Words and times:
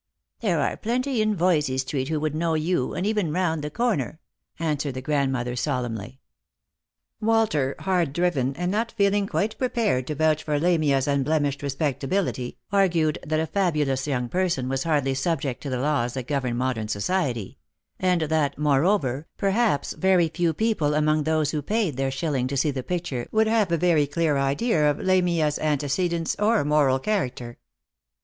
"There 0.41 0.59
are 0.61 0.77
plenty 0.77 1.21
in 1.21 1.35
Voysey 1.35 1.77
street 1.77 2.07
who 2.09 2.19
would 2.21 2.33
know 2.33 2.55
you, 2.55 2.95
and 2.95 3.05
even 3.05 3.31
round 3.31 3.61
the 3.63 3.69
corner," 3.69 4.19
answered 4.57 4.95
the 4.95 5.01
grandmother 5.03 5.55
solemnly. 5.55 6.19
Walter, 7.19 7.75
hard 7.77 8.11
driven, 8.11 8.55
and 8.55 8.71
not 8.71 8.93
feeling 8.97 9.27
quite 9.27 9.55
prepared 9.59 10.07
to 10.07 10.15
vouch 10.15 10.41
for 10.41 10.59
Lamia's 10.59 11.07
unblemished 11.07 11.61
respectability, 11.61 12.57
argued 12.71 13.19
that 13.23 13.39
a 13.39 13.45
fabulous 13.45 14.07
young 14.07 14.27
person 14.27 14.67
was 14.67 14.85
hardly 14.85 15.13
subject 15.13 15.61
to 15.61 15.69
the 15.69 15.77
laws 15.77 16.15
that 16.15 16.25
govern 16.25 16.57
mo 16.57 16.73
dern 16.73 16.87
society; 16.87 17.59
and 17.99 18.21
that, 18.21 18.57
moreover, 18.57 19.27
perhaps 19.37 19.93
very 19.93 20.29
few 20.29 20.51
people 20.51 20.95
among 20.95 21.25
those 21.25 21.51
who 21.51 21.61
paid 21.61 21.95
their 21.95 22.09
shilling 22.09 22.47
to 22.47 22.57
see 22.57 22.71
the 22.71 22.81
picture 22.81 23.27
would 23.31 23.45
have 23.45 23.71
a 23.71 23.77
very 23.77 24.07
clear 24.07 24.35
idea 24.35 24.89
of 24.89 24.97
Lamia's 24.97 25.59
antecedents 25.59 26.35
or 26.39 26.65
moral 26.65 26.97
character. 26.97 27.59